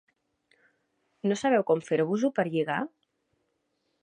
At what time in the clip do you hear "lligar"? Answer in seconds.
2.51-2.83